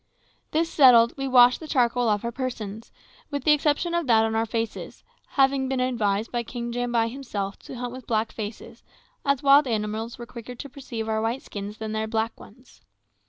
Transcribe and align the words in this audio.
This 0.49 0.67
settled, 0.67 1.15
we 1.15 1.27
washed 1.27 1.59
the 1.59 1.67
charcoal 1.67 2.07
off 2.09 2.25
our 2.25 2.31
persons, 2.31 2.91
with 3.29 3.43
the 3.43 3.51
exception 3.51 3.93
of 3.93 4.07
that 4.07 4.25
on 4.25 4.33
our 4.33 4.47
faces, 4.47 5.03
having 5.27 5.69
been 5.69 5.79
advised 5.79 6.31
by 6.31 6.41
King 6.41 6.71
Jambai 6.71 7.07
himself 7.07 7.59
to 7.59 7.75
hunt 7.75 7.93
with 7.93 8.07
black 8.07 8.31
faces, 8.31 8.81
as 9.23 9.43
wild 9.43 9.67
animals 9.67 10.17
were 10.17 10.25
quicker 10.25 10.55
to 10.55 10.67
perceive 10.69 11.07
our 11.07 11.21
white 11.21 11.43
skins 11.43 11.77
than 11.77 11.91
their 11.91 12.07
black 12.07 12.39
ones. 12.39 12.81